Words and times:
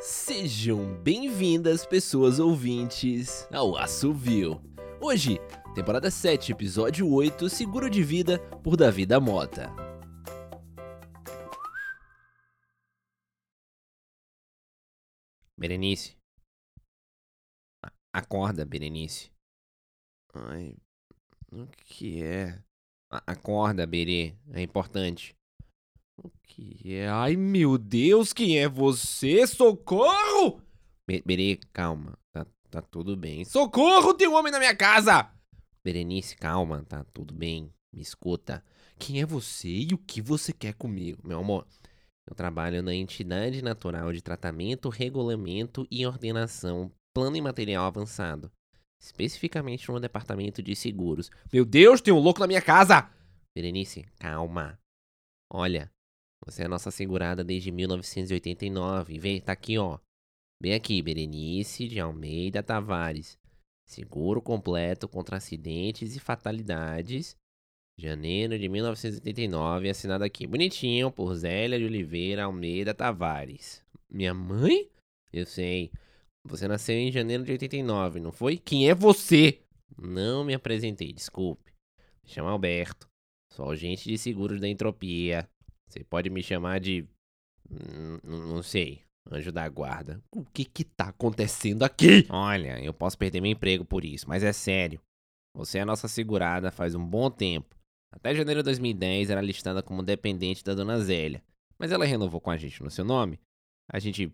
Sejam 0.00 0.94
bem-vindas, 1.02 1.84
pessoas 1.84 2.38
ouvintes, 2.38 3.46
ao 3.52 3.76
Assovio. 3.76 4.60
Hoje, 5.00 5.38
temporada 5.74 6.10
7, 6.10 6.52
episódio 6.52 7.10
8, 7.10 7.48
Seguro 7.48 7.90
de 7.90 8.02
Vida, 8.02 8.38
por 8.62 8.76
Davi 8.76 9.04
da 9.04 9.20
Mota. 9.20 9.70
Berenice. 15.58 16.16
Acorda, 18.12 18.64
Berenice. 18.64 19.30
Ai, 20.32 20.74
o 21.52 21.66
que 21.66 22.22
é? 22.22 22.62
Acorda, 23.10 23.86
Berê, 23.86 24.36
é 24.52 24.62
importante. 24.62 25.36
O 26.22 26.30
que 26.42 26.94
é? 26.94 27.08
Ai, 27.08 27.36
meu 27.36 27.76
Deus, 27.76 28.32
quem 28.32 28.58
é 28.58 28.68
você? 28.68 29.46
Socorro! 29.46 30.62
Be 31.06 31.22
Berê, 31.24 31.60
calma, 31.72 32.18
tá, 32.32 32.46
tá 32.70 32.82
tudo 32.82 33.16
bem. 33.16 33.44
Socorro, 33.44 34.14
tem 34.14 34.26
um 34.26 34.34
homem 34.34 34.50
na 34.50 34.58
minha 34.58 34.74
casa! 34.74 35.30
Berenice, 35.84 36.36
calma, 36.36 36.84
tá 36.88 37.04
tudo 37.14 37.32
bem. 37.32 37.72
Me 37.94 38.02
escuta. 38.02 38.64
Quem 38.98 39.20
é 39.20 39.24
você 39.26 39.68
e 39.68 39.94
o 39.94 39.98
que 39.98 40.20
você 40.20 40.52
quer 40.52 40.74
comigo, 40.74 41.22
meu 41.24 41.38
amor? 41.38 41.64
Eu 42.28 42.34
trabalho 42.34 42.82
na 42.82 42.92
entidade 42.92 43.62
natural 43.62 44.12
de 44.12 44.20
tratamento, 44.20 44.88
regulamento 44.88 45.86
e 45.88 46.04
ordenação, 46.04 46.90
plano 47.14 47.36
e 47.36 47.40
material 47.40 47.84
avançado. 47.84 48.50
Especificamente 49.00 49.88
no 49.88 50.00
departamento 50.00 50.60
de 50.60 50.74
seguros. 50.74 51.30
Meu 51.52 51.64
Deus, 51.64 52.00
tem 52.00 52.12
um 52.12 52.18
louco 52.18 52.40
na 52.40 52.48
minha 52.48 52.62
casa! 52.62 53.08
Berenice, 53.54 54.04
calma. 54.18 54.76
Olha, 55.48 55.88
você 56.46 56.62
é 56.62 56.68
nossa 56.68 56.92
segurada 56.92 57.42
desde 57.42 57.72
1989. 57.72 59.18
Vem, 59.18 59.40
tá 59.40 59.50
aqui, 59.50 59.76
ó. 59.76 59.98
Vem 60.62 60.74
aqui, 60.74 61.02
Berenice 61.02 61.88
de 61.88 61.98
Almeida 61.98 62.62
Tavares. 62.62 63.36
Seguro 63.84 64.40
completo 64.40 65.08
contra 65.08 65.38
acidentes 65.38 66.14
e 66.14 66.20
fatalidades. 66.20 67.36
Janeiro 67.98 68.56
de 68.56 68.68
1989, 68.68 69.90
assinado 69.90 70.22
aqui 70.22 70.46
bonitinho 70.46 71.10
por 71.10 71.34
Zélia 71.34 71.78
de 71.78 71.84
Oliveira 71.84 72.44
Almeida 72.44 72.94
Tavares. 72.94 73.82
Minha 74.08 74.32
mãe? 74.32 74.88
Eu 75.32 75.46
sei. 75.46 75.90
Você 76.44 76.68
nasceu 76.68 76.94
em 76.94 77.10
janeiro 77.10 77.42
de 77.42 77.52
89, 77.52 78.20
não 78.20 78.30
foi? 78.30 78.56
Quem 78.56 78.88
é 78.88 78.94
você? 78.94 79.60
Não 79.98 80.44
me 80.44 80.54
apresentei, 80.54 81.12
desculpe. 81.12 81.72
Me 82.22 82.30
chamo 82.30 82.48
Alberto. 82.48 83.08
Sou 83.52 83.68
agente 83.68 84.08
de 84.08 84.16
seguros 84.16 84.60
da 84.60 84.68
entropia. 84.68 85.48
Você 85.88 86.02
pode 86.04 86.28
me 86.30 86.42
chamar 86.42 86.80
de. 86.80 87.06
hum, 87.70 88.18
Não 88.24 88.62
sei. 88.62 89.02
Anjo 89.30 89.50
da 89.50 89.68
guarda. 89.68 90.22
O 90.30 90.44
que 90.44 90.64
que 90.64 90.84
tá 90.84 91.08
acontecendo 91.08 91.82
aqui? 91.82 92.26
Olha, 92.30 92.78
eu 92.82 92.94
posso 92.94 93.18
perder 93.18 93.40
meu 93.40 93.50
emprego 93.50 93.84
por 93.84 94.04
isso, 94.04 94.28
mas 94.28 94.44
é 94.44 94.52
sério. 94.52 95.00
Você 95.54 95.78
é 95.78 95.84
nossa 95.84 96.06
segurada 96.06 96.70
faz 96.70 96.94
um 96.94 97.04
bom 97.04 97.28
tempo. 97.30 97.74
Até 98.12 98.34
janeiro 98.34 98.60
de 98.60 98.64
2010 98.66 99.30
era 99.30 99.40
listada 99.40 99.82
como 99.82 100.02
dependente 100.02 100.62
da 100.62 100.74
dona 100.74 101.00
Zélia. 101.00 101.42
Mas 101.78 101.90
ela 101.90 102.04
renovou 102.04 102.40
com 102.40 102.50
a 102.50 102.56
gente 102.56 102.82
no 102.82 102.90
seu 102.90 103.04
nome. 103.04 103.40
A 103.92 103.98
gente 103.98 104.32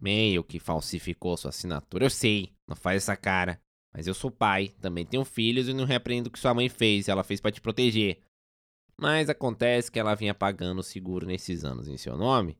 meio 0.00 0.44
que 0.44 0.60
falsificou 0.60 1.36
sua 1.36 1.48
assinatura. 1.48 2.04
Eu 2.06 2.10
sei, 2.10 2.52
não 2.68 2.76
faz 2.76 2.98
essa 3.02 3.16
cara. 3.16 3.60
Mas 3.92 4.06
eu 4.06 4.14
sou 4.14 4.30
pai, 4.30 4.68
também 4.80 5.04
tenho 5.04 5.24
filhos 5.24 5.68
e 5.68 5.72
não 5.74 5.84
repreendo 5.84 6.28
o 6.28 6.30
que 6.32 6.38
sua 6.38 6.54
mãe 6.54 6.68
fez. 6.68 7.08
Ela 7.08 7.24
fez 7.24 7.40
pra 7.40 7.50
te 7.50 7.60
proteger. 7.60 8.20
Mas 9.00 9.28
acontece 9.28 9.90
que 9.90 9.98
ela 9.98 10.14
vinha 10.14 10.34
pagando 10.34 10.80
o 10.80 10.82
seguro 10.82 11.26
nesses 11.26 11.64
anos 11.64 11.86
em 11.86 11.96
seu 11.96 12.16
nome. 12.16 12.58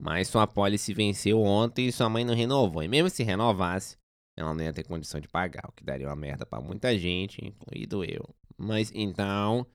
Mas 0.00 0.28
sua 0.28 0.46
pólice 0.46 0.94
venceu 0.94 1.40
ontem 1.40 1.86
e 1.86 1.92
sua 1.92 2.08
mãe 2.08 2.24
não 2.24 2.34
renovou. 2.34 2.82
E 2.82 2.88
mesmo 2.88 3.10
se 3.10 3.22
renovasse, 3.22 3.96
ela 4.36 4.54
não 4.54 4.64
ia 4.64 4.72
ter 4.72 4.84
condição 4.84 5.20
de 5.20 5.28
pagar, 5.28 5.68
o 5.68 5.72
que 5.72 5.84
daria 5.84 6.08
uma 6.08 6.16
merda 6.16 6.44
pra 6.44 6.60
muita 6.60 6.96
gente, 6.98 7.44
incluído 7.44 8.04
eu. 8.04 8.34
Mas 8.56 8.90
então, 8.94 9.66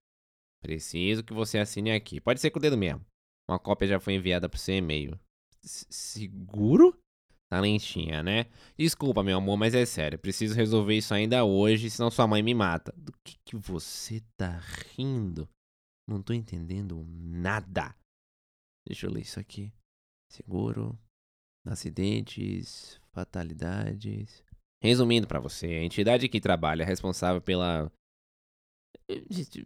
preciso 0.62 1.24
que 1.24 1.34
você 1.34 1.60
assine 1.60 1.92
aqui. 1.92 2.20
Pode 2.20 2.42
ser 2.42 2.50
com 2.50 2.60
o 2.60 2.62
dedo 2.62 2.78
mesmo. 2.78 3.06
Uma 3.48 3.60
cópia 3.60 3.88
já 3.88 4.00
foi 4.00 4.16
enviada 4.16 4.50
pro 4.50 4.60
seu 4.60 4.76
e-mail. 4.76 5.18
Seguro? 5.62 6.98
Tá 7.50 7.60
lentinha, 7.60 8.22
né? 8.22 8.46
Desculpa, 8.78 9.24
meu 9.24 9.38
amor, 9.38 9.58
mas 9.58 9.74
é 9.74 9.86
sério. 9.86 10.20
Preciso 10.20 10.54
resolver 10.54 10.96
isso 10.96 11.14
ainda 11.14 11.44
hoje, 11.44 11.90
senão 11.90 12.12
sua 12.12 12.28
mãe 12.28 12.44
me 12.44 12.54
mata. 12.54 12.94
Do 12.96 13.12
que, 13.24 13.38
que 13.44 13.56
você 13.56 14.22
tá 14.38 14.62
rindo? 14.96 15.50
Não 16.10 16.24
tô 16.24 16.34
entendendo 16.34 17.06
nada. 17.08 17.96
Deixa 18.88 19.06
eu 19.06 19.12
ler 19.12 19.22
isso 19.22 19.40
aqui. 19.40 19.72
Seguro, 20.32 20.98
acidentes, 21.68 23.00
fatalidades. 23.12 24.44
Resumindo 24.82 25.28
pra 25.28 25.40
você, 25.40 25.68
a 25.68 25.84
entidade 25.84 26.28
que 26.28 26.42
trabalha 26.42 26.82
é 26.82 26.86
responsável 26.86 27.40
pela. 27.40 27.92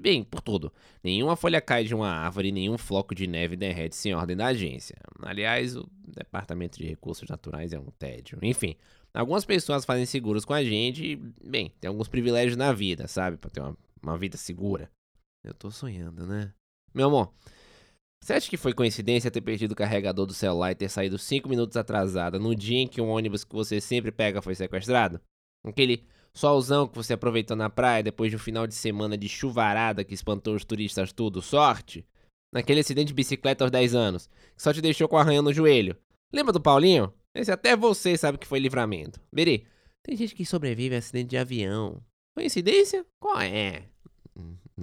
Bem, 0.01 0.21
por 0.21 0.41
tudo. 0.41 0.73
Nenhuma 1.01 1.37
folha 1.37 1.61
cai 1.61 1.85
de 1.85 1.95
uma 1.95 2.09
árvore, 2.09 2.51
nenhum 2.51 2.77
floco 2.77 3.15
de 3.15 3.25
neve 3.25 3.55
derrete 3.55 3.95
sem 3.95 4.13
ordem 4.13 4.35
da 4.35 4.47
agência. 4.47 4.97
Aliás, 5.21 5.77
o 5.77 5.89
Departamento 6.05 6.77
de 6.77 6.85
Recursos 6.85 7.29
Naturais 7.29 7.71
é 7.71 7.79
um 7.79 7.91
tédio. 7.91 8.37
Enfim, 8.41 8.75
algumas 9.13 9.45
pessoas 9.45 9.85
fazem 9.85 10.05
seguros 10.05 10.43
com 10.43 10.53
a 10.53 10.63
gente 10.63 11.05
e, 11.05 11.15
bem, 11.15 11.73
tem 11.79 11.87
alguns 11.87 12.09
privilégios 12.09 12.57
na 12.57 12.73
vida, 12.73 13.07
sabe? 13.07 13.37
Pra 13.37 13.49
ter 13.49 13.61
uma, 13.61 13.77
uma 14.01 14.17
vida 14.17 14.35
segura. 14.35 14.91
Eu 15.43 15.53
tô 15.53 15.69
sonhando, 15.69 16.25
né? 16.25 16.53
Meu 16.93 17.07
amor, 17.07 17.33
você 18.23 18.33
acha 18.33 18.49
que 18.49 18.55
foi 18.55 18.73
coincidência 18.73 19.29
ter 19.29 19.41
perdido 19.41 19.73
o 19.73 19.75
carregador 19.75 20.25
do 20.25 20.33
celular 20.33 20.71
e 20.71 20.75
ter 20.75 20.89
saído 20.89 21.17
5 21.17 21.49
minutos 21.49 21.75
atrasada 21.75 22.39
no 22.39 22.55
dia 22.55 22.79
em 22.79 22.87
que 22.87 23.01
o 23.01 23.07
ônibus 23.07 23.43
que 23.43 23.53
você 23.53 23.81
sempre 23.81 24.11
pega 24.11 24.41
foi 24.41 24.55
sequestrado? 24.55 25.19
Aquele 25.65 26.05
solzão 26.33 26.87
que 26.87 26.95
você 26.95 27.13
aproveitou 27.13 27.57
na 27.57 27.69
praia 27.69 28.01
depois 28.01 28.29
de 28.31 28.37
um 28.37 28.39
final 28.39 28.65
de 28.65 28.73
semana 28.73 29.17
de 29.17 29.27
chuvarada 29.27 30.05
que 30.05 30.13
espantou 30.13 30.55
os 30.55 30.63
turistas 30.63 31.11
tudo, 31.11 31.41
sorte? 31.41 32.07
Naquele 32.53 32.79
acidente 32.79 33.07
de 33.07 33.13
bicicleta 33.13 33.65
aos 33.65 33.71
10 33.71 33.93
anos, 33.93 34.27
que 34.55 34.63
só 34.63 34.71
te 34.71 34.81
deixou 34.81 35.09
com 35.09 35.17
arranhão 35.17 35.43
no 35.43 35.51
joelho. 35.51 35.97
Lembra 36.31 36.53
do 36.53 36.61
Paulinho? 36.61 37.13
Esse 37.35 37.51
até 37.51 37.75
você 37.75 38.15
sabe 38.15 38.37
que 38.37 38.47
foi 38.47 38.59
livramento. 38.59 39.19
Beri, 39.33 39.67
tem 40.01 40.15
gente 40.15 40.33
que 40.33 40.45
sobrevive 40.45 40.95
a 40.95 40.99
acidente 40.99 41.31
de 41.31 41.37
avião. 41.37 42.01
Coincidência? 42.37 43.05
Qual 43.19 43.41
é? 43.41 43.83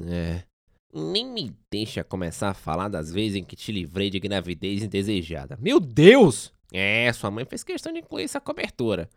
É. 0.06 0.49
Nem 0.92 1.24
me 1.24 1.56
deixa 1.70 2.02
começar 2.02 2.50
a 2.50 2.54
falar 2.54 2.88
das 2.88 3.12
vezes 3.12 3.36
em 3.36 3.44
que 3.44 3.54
te 3.54 3.70
livrei 3.70 4.10
de 4.10 4.18
gravidez 4.18 4.82
indesejada. 4.82 5.56
Meu 5.60 5.78
Deus! 5.78 6.52
É, 6.72 7.12
sua 7.12 7.30
mãe 7.30 7.44
fez 7.44 7.62
questão 7.62 7.92
de 7.92 8.00
incluir 8.00 8.24
essa 8.24 8.40
cobertura. 8.40 9.08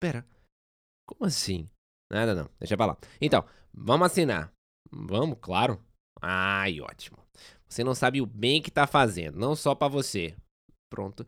Pera, 0.00 0.26
como 1.06 1.24
assim? 1.24 1.68
Nada 2.10 2.34
não, 2.34 2.50
deixa 2.58 2.76
pra 2.76 2.86
lá. 2.86 2.98
Então, 3.20 3.44
vamos 3.72 4.06
assinar. 4.06 4.52
Vamos, 4.90 5.38
claro. 5.40 5.80
Ai, 6.20 6.80
ótimo. 6.80 7.18
Você 7.68 7.84
não 7.84 7.94
sabe 7.94 8.20
o 8.20 8.26
bem 8.26 8.62
que 8.62 8.70
tá 8.70 8.86
fazendo, 8.86 9.38
não 9.38 9.54
só 9.54 9.74
pra 9.74 9.88
você. 9.88 10.36
Pronto. 10.90 11.26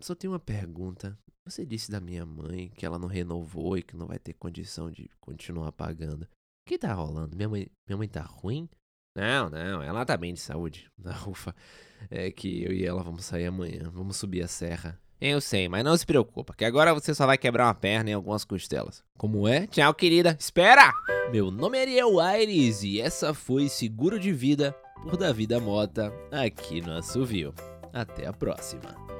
Só 0.00 0.14
tenho 0.14 0.32
uma 0.32 0.38
pergunta. 0.38 1.18
Você 1.44 1.64
disse 1.64 1.90
da 1.90 2.00
minha 2.00 2.24
mãe 2.24 2.70
que 2.70 2.84
ela 2.84 2.98
não 2.98 3.08
renovou 3.08 3.76
e 3.76 3.82
que 3.82 3.96
não 3.96 4.06
vai 4.06 4.18
ter 4.18 4.34
condição 4.34 4.90
de 4.90 5.08
continuar 5.20 5.72
pagando. 5.72 6.22
O 6.24 6.28
que 6.68 6.78
tá 6.78 6.92
rolando? 6.92 7.36
Minha 7.36 7.48
mãe, 7.48 7.66
minha 7.88 7.96
mãe 7.96 8.08
tá 8.08 8.22
ruim? 8.22 8.68
Não, 9.16 9.48
não, 9.48 9.82
ela 9.82 10.04
tá 10.04 10.14
bem 10.14 10.34
de 10.34 10.40
saúde. 10.40 10.90
Ufa, 11.26 11.54
é 12.10 12.30
que 12.30 12.62
eu 12.62 12.70
e 12.70 12.84
ela 12.84 13.02
vamos 13.02 13.24
sair 13.24 13.46
amanhã, 13.46 13.90
vamos 13.90 14.18
subir 14.18 14.42
a 14.42 14.46
serra. 14.46 15.00
Eu 15.18 15.40
sei, 15.40 15.66
mas 15.70 15.82
não 15.82 15.96
se 15.96 16.04
preocupa, 16.04 16.52
que 16.54 16.66
agora 16.66 16.92
você 16.92 17.14
só 17.14 17.24
vai 17.24 17.38
quebrar 17.38 17.64
uma 17.64 17.74
perna 17.74 18.10
e 18.10 18.12
algumas 18.12 18.44
costelas. 18.44 19.02
Como 19.16 19.48
é? 19.48 19.66
Tchau, 19.68 19.94
querida. 19.94 20.36
Espera! 20.38 20.92
Meu 21.32 21.50
nome 21.50 21.78
é 21.78 21.80
Ariel 21.80 22.20
Aires 22.20 22.82
e 22.82 23.00
essa 23.00 23.32
foi 23.32 23.70
Seguro 23.70 24.20
de 24.20 24.30
Vida 24.30 24.72
por 25.02 25.16
Davi 25.16 25.46
da 25.46 25.58
Mota, 25.58 26.12
aqui 26.30 26.82
no 26.82 26.92
Assovio. 26.92 27.54
Até 27.94 28.26
a 28.26 28.32
próxima. 28.34 29.15